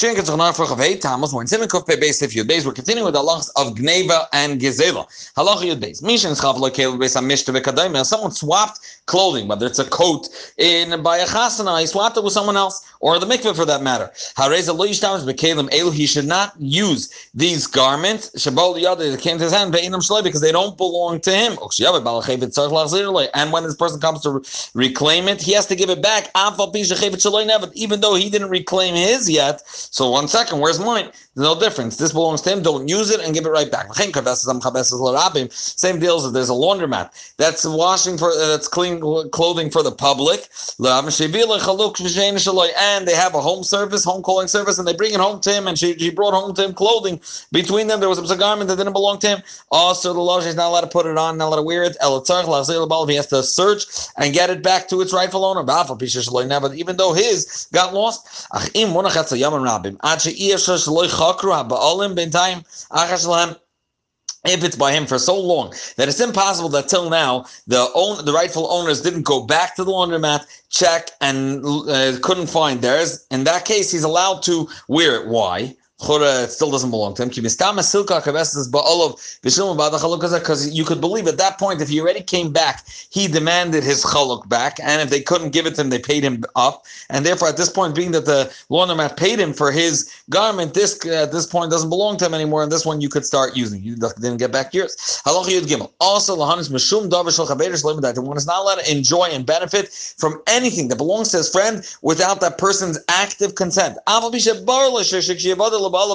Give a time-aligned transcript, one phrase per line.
[0.00, 0.68] We're continuing with
[3.14, 5.06] the halachas of Gneva and Gezela.
[5.34, 6.02] Halacha Yud Beis.
[6.04, 8.06] Mishin Schav Lo Kelev Beis HaMishta V'Kadayim.
[8.06, 12.32] Someone swapped clothing, whether it's a coat in by a chasana, he swapped it with
[12.32, 14.12] someone else, or the mikveh for that matter.
[14.36, 20.40] Elu, he should not use these garments, Shabal Yad, that came to his hand, because
[20.40, 21.58] they don't belong to him.
[23.34, 24.40] And when this person comes to
[24.74, 26.30] reclaim it, he has to give it back,
[27.74, 29.62] even though he didn't reclaim his yet.
[29.90, 31.10] So one second, where's mine?
[31.34, 31.96] There's no difference.
[31.96, 32.62] This belongs to him.
[32.62, 33.92] Don't use it and give it right back.
[33.94, 34.10] Same
[36.00, 40.48] deals if there's a laundromat that's washing for uh, that's clean clothing for the public,
[40.80, 45.52] and they have a home service, home calling service, and they bring it home to
[45.52, 47.20] him, and she, she brought home to him clothing.
[47.52, 49.42] Between them, there was a garment that didn't belong to him.
[49.70, 51.96] Also, the law is not allowed to put it on, not allowed to wear it.
[52.00, 53.84] He has to search
[54.16, 55.62] and get it back to its rightful owner.
[55.62, 58.46] But even though his got lost,
[64.44, 68.24] if it's by him for so long that it's impossible that till now the own
[68.24, 73.26] the rightful owners didn't go back to the laundromat check and uh, couldn't find theirs.
[73.30, 75.28] In that case he's allowed to wear it.
[75.28, 77.28] Why it still doesn't belong to him.
[77.28, 77.48] Because
[80.70, 84.48] you could believe at that point, if he already came back, he demanded his chaluk
[84.48, 86.84] back, and if they couldn't give it to him, they paid him up.
[87.10, 91.04] And therefore, at this point, being that the laundromat paid him for his garment, this
[91.06, 93.82] at this point doesn't belong to him anymore, and this one you could start using.
[93.82, 95.20] You didn't get back yours.
[95.26, 96.44] Also, the
[98.22, 101.84] one is not allowed to enjoy and benefit from anything that belongs to his friend
[102.02, 103.98] without that person's active consent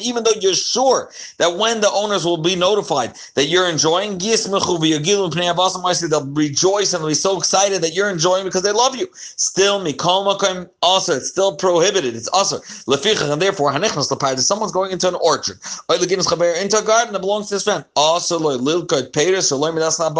[0.00, 6.26] even though you're sure that when the owners will be notified that you're enjoying, they'll
[6.26, 9.08] rejoice and they'll be so excited that you're enjoying because they love you.
[9.14, 12.16] Still, mikol also, it's still prohibited.
[12.16, 15.58] It's also and therefore, someone's going into an orchard,
[15.90, 17.84] into a garden that belongs to his friend.
[17.94, 20.14] Also, that's not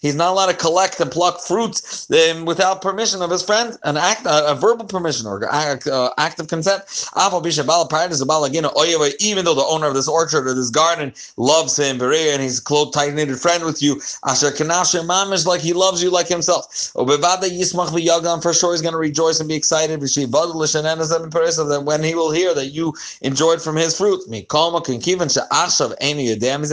[0.00, 3.96] He's not allowed to collect and pluck fruits um, without permission of his friend, an
[3.96, 6.82] act, a verbal permission or act, uh, active consent
[7.16, 12.62] even though the owner of this orchard or this garden loves him, and he's a
[12.62, 16.66] close, tight knitted friend with you, Asher Mamish, like he loves you like himself.
[16.96, 20.00] Yismach for sure he's going to rejoice and be excited.
[20.00, 24.22] That when he will hear that you enjoyed from his fruit.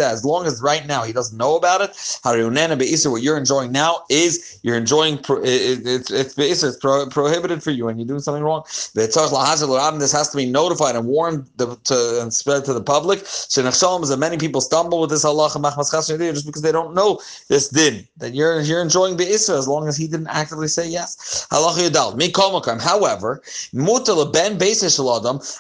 [0.04, 4.60] As long as right now he doesn't know about it, what you're enjoying now is
[4.64, 8.64] you're enjoying it's it's it's prohibited for you and you're doing something wrong.
[8.94, 11.78] This has to be notified and warned to
[12.22, 13.20] and spread to the public.
[13.24, 17.20] Shenachshalom is that many people stumble with this halacha just because they don't know
[17.50, 20.88] this din that you're you're enjoying the isra as long as he didn't actively say
[20.88, 21.48] yes.
[21.52, 22.82] Halacha.
[22.82, 23.42] However,
[23.74, 24.58] mutal ben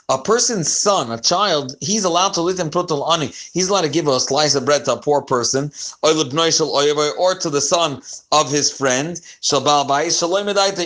[0.10, 3.32] a person's son, a child, he's allowed to lit him prutal ani.
[3.54, 5.72] He's allowed to give a slice of bread to a poor person,
[6.02, 9.22] or to the son of his friend,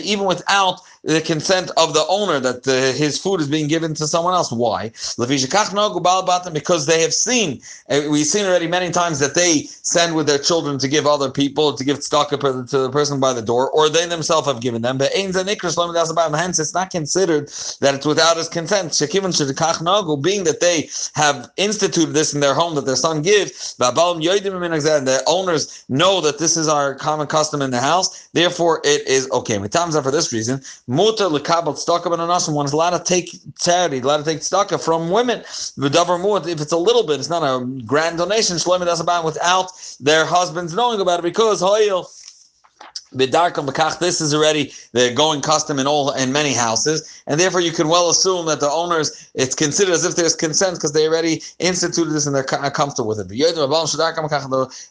[0.03, 4.33] even without the consent of the owner that his food is being given to someone
[4.33, 4.51] else.
[4.51, 4.91] Why?
[6.53, 10.37] Because they have seen, uh, we've seen already many times that they send with their
[10.37, 13.87] children to give other people, to give stock to the person by the door, or
[13.87, 14.97] they themselves have given them.
[14.97, 17.47] But hence it's not considered
[17.79, 18.97] that it's without his consent.
[18.99, 25.85] Being that they have instituted this in their home that their son gives, the owners
[25.87, 29.57] know that this is our common custom in the house, therefore it is okay.
[29.57, 30.61] For this reason,
[30.97, 32.53] mutar lekabel tzedakah ben anasim.
[32.53, 35.39] One is allowed to take charity, allowed to take tzedakah from women.
[35.41, 38.57] V'davar muat, if it's a little bit, it's not a grand donation.
[38.57, 42.07] Shlomi doesn't without their husbands knowing about it because hoyil
[43.11, 47.87] this is already the going custom in all in many houses, and therefore you can
[47.87, 52.11] well assume that the owners it's considered as if there's consent because they already instituted
[52.11, 53.27] this and they're comfortable with it.
[53.27, 53.37] The,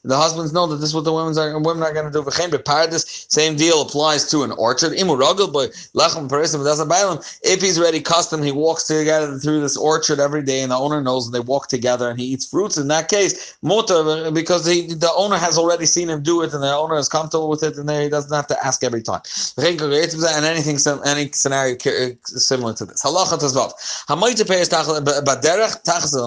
[0.04, 2.22] the husbands know that this is what the women are women are going to do.
[2.90, 4.92] This same deal applies to an orchard.
[4.94, 5.06] If
[7.60, 11.26] he's already custom, he walks together through this orchard every day, and the owner knows,
[11.26, 12.76] and they walk together, and he eats fruits.
[12.76, 16.74] In that case, because he, the owner has already seen him do it, and the
[16.74, 19.20] owner is comfortable with it, and they he doesn't have to ask every time.
[19.56, 23.02] And anything, any scenario uh, similar to this.
[23.02, 23.38] Halacha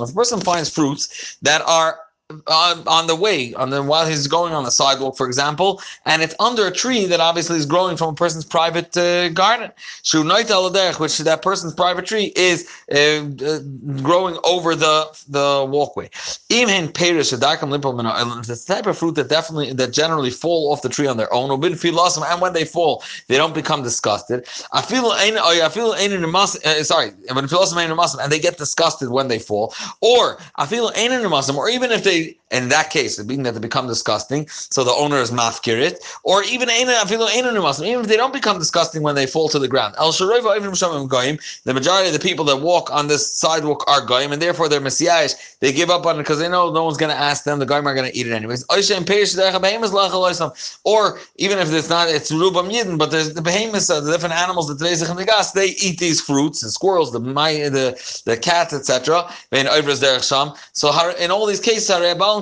[0.03, 1.99] If a person finds fruits that are
[2.47, 6.21] on, on the way, on the while he's going on the sidewalk, for example, and
[6.21, 9.71] it's under a tree that obviously is growing from a person's private uh, garden.
[10.99, 13.59] Which that person's private tree is uh, uh,
[14.03, 16.09] growing over the the walkway.
[16.49, 21.31] Even the type of fruit that definitely that generally fall off the tree on their
[21.33, 24.45] own, and when they fall, they don't become disgusted.
[24.71, 30.65] I feel I feel uh, sorry, and they get disgusted when they fall, or I
[30.67, 34.83] feel or even if they c'est in that case, being that they become disgusting, so
[34.83, 39.49] the owner is mafkirit, or even even if they don't become disgusting when they fall
[39.49, 39.95] to the ground.
[39.95, 44.79] The majority of the people that walk on this sidewalk are goyim, and therefore they're
[44.79, 45.29] messiah.
[45.59, 47.59] They give up on it because they know no one's going to ask them.
[47.59, 48.63] The goyim are going to eat it anyways.
[48.69, 48.77] Or
[51.35, 54.67] even if it's not, it's rubam yidden, but there's the behemoths, uh, the different animals,
[54.67, 59.29] the gas, they eat these fruits, the squirrels, the the the cats, etc.
[60.73, 61.89] So in all these cases,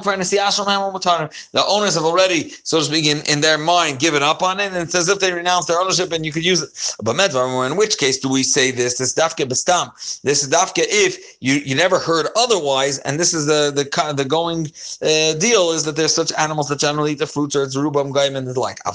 [0.04, 4.68] the owners have already, so to speak, in, in their mind, given up on it,
[4.68, 6.96] and it's as if they renounce their ownership, and you could use it.
[7.04, 8.98] But in which case do we say this?
[8.98, 9.92] This dafke bestam.
[10.22, 14.26] This is dafke if you, you never heard otherwise, and this is the the the
[14.26, 14.68] going
[15.02, 18.12] uh, deal is that there's such animals that generally eat the fruits, or it's rubam
[18.12, 18.80] gaim and the like.
[18.86, 18.94] If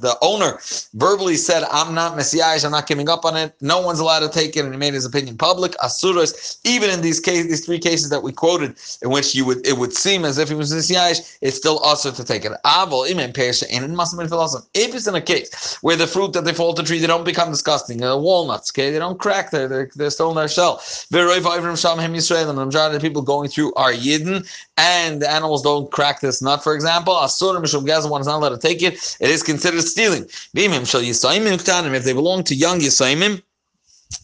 [0.00, 0.58] the owner
[0.94, 4.28] verbally said, "I'm not messiah, I'm not giving up on it," no one's allowed to
[4.28, 5.74] take it, and he made his opinion public.
[5.82, 9.66] Asuras, even in these cases, these three cases that we quoted, in which you would
[9.66, 12.52] it would seem as if he was messiah, it's still also to take it.
[12.64, 14.66] Aval impears in a Muslim philosophy.
[14.74, 17.24] If it's in a case where the fruit that they fall to tree, they don't
[17.24, 18.02] become disgusting.
[18.02, 19.50] Uh, walnuts, okay, they don't crack.
[19.50, 20.82] They're, they're, they're still in their shell.
[21.10, 26.62] The majority of people going through are yidden, and the animals don't crack this nut,
[26.62, 27.14] for example.
[27.14, 29.16] Asur mishum one is not allowed to take it.
[29.20, 30.26] It is considered stealing.
[30.54, 33.42] If they belong to young yisaimim,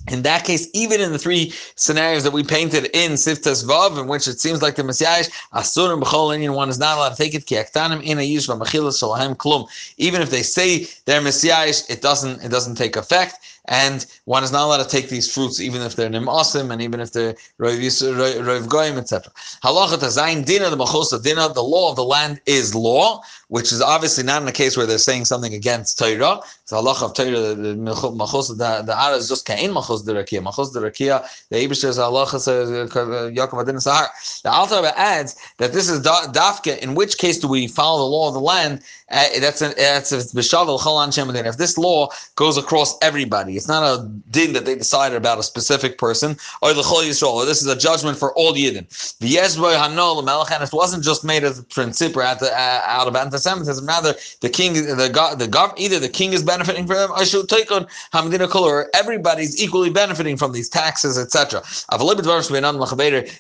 [0.09, 4.07] in that case, even in the three scenarios that we painted in Siftas Vav, in
[4.07, 7.35] which it seems like the Messiah, Asurim B'chol Indian one is not allowed to take
[7.35, 9.69] it, Kiaktanim in a Yishva Mechilas Shalahem Klum.
[9.97, 13.39] Even if they say they're Messiah, it doesn't it doesn't take effect
[13.69, 17.01] and one is not allowed to take these fruits even if they're nimasim and even
[17.01, 19.33] if they're roiv goyim, etc.
[19.63, 21.53] Halacha tazayin dina the machosa dina.
[21.53, 24.87] The law of the land is law, which is obviously not in a case where
[24.87, 26.41] they're saying something against Torah.
[26.63, 27.55] It's halacha of Torah.
[27.55, 30.43] The machosa the the ara is just kain machos derakia.
[30.43, 31.27] Machos derakia.
[31.51, 34.07] The Eibush says halacha says uh, Yaakov adin sahar.
[34.43, 36.79] The Alter adds that this is dafka.
[36.79, 38.83] In which case do we follow the law of the land?
[39.11, 41.47] Uh, that's a, that's shemadin.
[41.47, 45.43] If this law goes across everybody, it's not a din that they decided about a
[45.43, 47.45] specific person or the chol yisrael.
[47.47, 48.87] This is a judgment for all yidden.
[49.19, 53.87] The hanol it wasn't just made as a principle uh, out of anti-Semitism.
[53.87, 54.95] Rather, the king, the
[55.39, 57.11] the gov, either the king is benefiting from them.
[57.15, 61.63] I should take on hamdina or everybody's equally benefiting from these taxes, etc.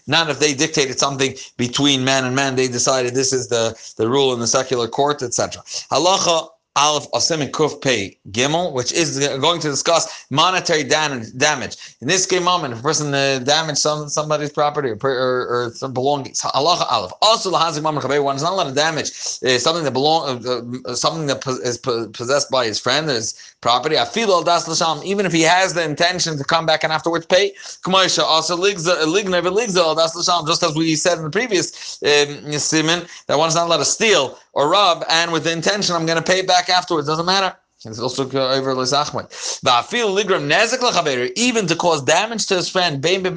[0.06, 4.08] Not if they dictated something between man and man, they decided this is the the
[4.08, 5.62] rule in the secular court, etc.
[5.90, 11.76] Halacha Aleph Asim and Kuf Pei Gimel, which is going to discuss monetary damage.
[12.00, 15.70] In this game moment, if a person uh, damaged some somebody's property or, or, or
[15.75, 17.12] some belongings, Allah Aleph.
[17.23, 20.90] Also, Lahazik Mamar Chabei, one is not allowed to damage uh, something that belong, uh,
[20.90, 23.96] uh something that is possessed by his friend, his property.
[23.96, 27.52] Al das l'sham, even if he has the intention to come back and afterwards pay.
[27.84, 29.00] Kamaisha also ligza
[29.79, 33.55] al das l'sham, just as we said in the previous um, simon that one is
[33.55, 36.70] not allowed to steal or rob, and with the intention, I'm going to pay back
[36.70, 37.06] afterwards.
[37.06, 37.55] Doesn't matter.
[37.85, 39.61] It's also over Lizachman.
[39.62, 43.37] But I feel Ligram Nezek even to cause damage to his friend, even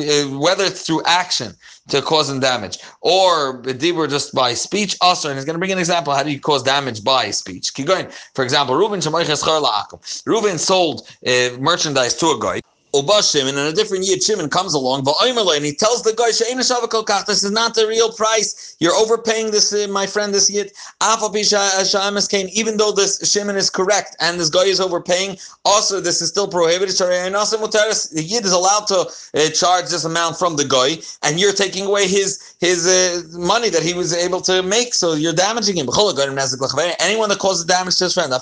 [0.00, 1.52] uh, whether it's through action
[1.88, 5.72] to cause him damage, or Dibur just by speech, also, and he's going to bring
[5.72, 6.14] an example.
[6.14, 7.74] How do you cause damage by speech?
[7.74, 8.06] Keep going.
[8.36, 9.00] For example, Reuben
[10.26, 12.60] Reuben sold uh, merchandise to a guy.
[12.92, 16.30] Uba Shimon, and a different year Shimon comes along, and he tells the guy,
[17.26, 18.76] this is not the real price.
[18.80, 20.72] You're overpaying this, uh, my friend, this yid.
[21.00, 26.48] Even though this Shimon is correct and this guy is overpaying, also this is still
[26.48, 26.96] prohibited.
[26.96, 31.86] The yid is allowed to uh, charge this amount from the guy, and you're taking
[31.86, 35.88] away his his uh, money that he was able to make, so you're damaging him.
[36.98, 38.32] Anyone that causes damage to his friend,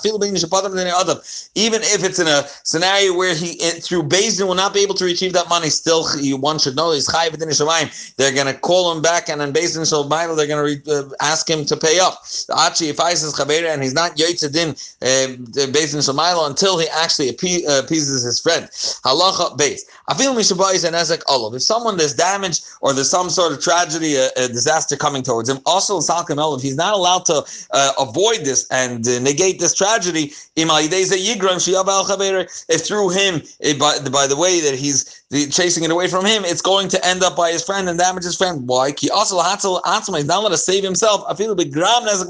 [1.55, 5.05] even if it's in a scenario where he, through base will not be able to
[5.05, 5.69] retrieve that money.
[5.69, 8.15] Still, you one should know chayiv within Shemayim.
[8.15, 11.09] They're going to call him back, and then based in Shalmaim, they're going to uh,
[11.21, 12.23] ask him to pay up.
[12.55, 14.69] Achi, if I says chavera, and he's not yotzedin
[15.01, 18.65] uh, based in Shemayim until he actually uh, appeases his friend.
[19.05, 19.85] Halacha base.
[20.17, 21.53] Feel mishabayis and ezek olav.
[21.55, 25.47] If someone there's damage or there's some sort of tragedy, a, a disaster coming towards
[25.47, 29.73] him, also salkim olav, he's not allowed to uh, avoid this and uh, negate this
[29.73, 30.33] tragedy.
[30.55, 30.67] If
[32.87, 33.41] through him,
[33.79, 37.21] by, by the way that he's chasing it away from him, it's going to end
[37.21, 38.67] up by his friend and damage his friend.
[38.67, 38.93] Why?
[38.97, 41.23] He also he's not allowed to save himself.
[41.27, 42.23] I feel gram eh,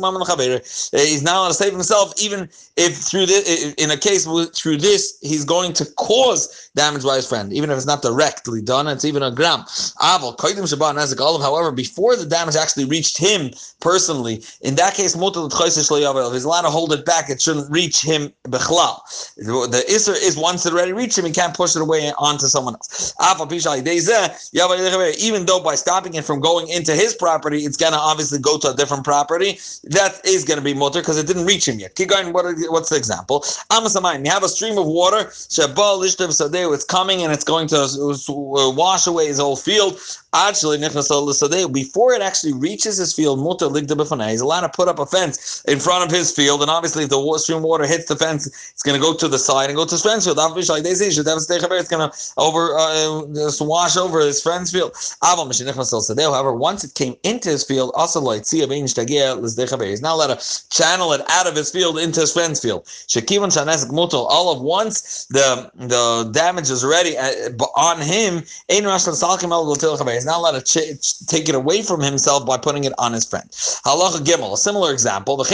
[0.91, 5.17] He's not allowed to save himself, even if through this, in a case through this,
[5.21, 8.87] he's going to cause damage by his friend, even if it's not directly done.
[8.87, 9.63] It's even a gram.
[9.99, 16.91] However, before the damage actually reached him personally, in that case, he's allowed to hold
[16.93, 17.29] it back.
[17.29, 18.33] It shouldn't reach him.
[18.43, 22.73] The isser is once it already reached him, he can't push it away onto someone
[22.75, 22.88] else.
[25.19, 28.57] Even though by stopping it from going into his property, it's going to obviously go
[28.57, 29.59] to a different property.
[29.83, 31.95] That is going to be mutter because it didn't reach him yet.
[31.95, 32.33] Keep going.
[32.33, 33.45] What, what's the example?
[33.71, 35.31] You have a stream of water.
[35.31, 39.99] It's coming and it's going to uh, wash away his whole field.
[40.33, 45.79] Actually, before it actually reaches his field, he's allowed to put up a fence in
[45.79, 46.61] front of his field.
[46.61, 49.39] And obviously, if the stream water hits the fence, it's going to go to the
[49.39, 50.37] side and go to his friend's field.
[50.37, 50.47] It's
[51.89, 53.23] going to over uh,
[53.61, 54.95] wash over his friend's field.
[55.23, 61.47] However, once it came into his field, also he's now allowed to channel it out
[61.47, 62.87] of his field into his friend's field.
[64.29, 68.43] All of once the the damage is already uh, on him,
[70.19, 73.23] He's not allowed to ch- take it away from himself by putting it on his
[73.23, 73.49] friend.
[73.85, 75.41] Halacha Gimel, a similar example.
[75.41, 75.49] If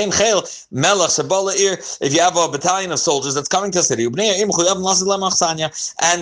[2.13, 4.15] you have a battalion of soldiers that's coming to a city, and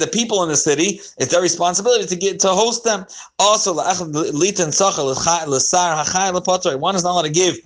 [0.01, 3.05] the people in the city, it's their responsibility to get to host them.
[3.39, 3.87] Also, one
[6.95, 7.57] is not allowed to give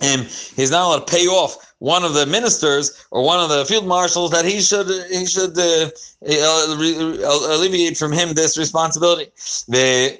[0.00, 3.64] and he's not allowed to pay off one of the ministers or one of the
[3.66, 5.90] field marshals that he should he should uh,
[6.26, 9.30] uh, alleviate from him this responsibility.
[9.66, 10.18] Because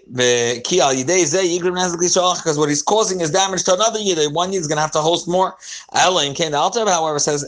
[2.59, 4.35] what he's causing is damage to another yid.
[4.35, 5.57] One yid is going to have to host more.
[5.93, 7.47] The Alter, however, says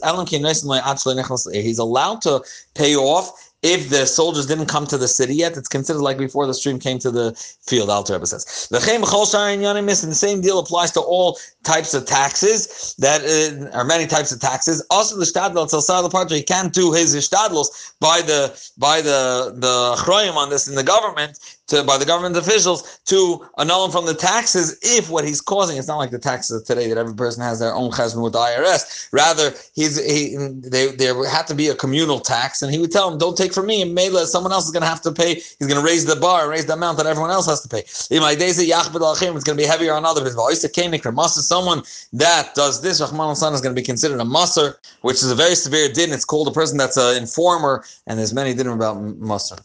[1.52, 2.42] he's allowed to
[2.74, 6.46] pay off if the soldiers didn't come to the city yet, it's considered like before
[6.46, 7.32] the stream came to the
[7.66, 7.90] field.
[7.90, 8.68] Alter Rebbe says.
[8.70, 14.30] And the same deal applies to all types of taxes that uh, are many types
[14.30, 14.84] of taxes.
[14.90, 18.40] Also, the shtadl tzal the he can't do his shtadlos by the
[18.78, 23.44] by the the chroyim on this in the government to by the government officials to
[23.58, 26.66] annul him from the taxes if what he's causing it's not like the taxes of
[26.66, 29.08] today that every person has their own chesed with the IRS.
[29.12, 33.10] Rather, he's he they, there had to be a communal tax, and he would tell
[33.10, 35.34] them, "Don't take from me, and Mela, someone else is going to have to pay.
[35.34, 37.84] He's going to raise the bar raise the amount that everyone else has to pay.
[38.14, 40.48] In my days, it's going to be heavier on other people.
[41.28, 45.34] Someone that does this, Rahman is going to be considered a musser, which is a
[45.34, 46.12] very severe din.
[46.12, 49.56] It's called a person that's an informer, and there's many din about musser.